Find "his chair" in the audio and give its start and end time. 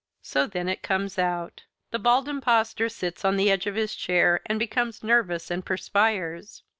3.75-4.41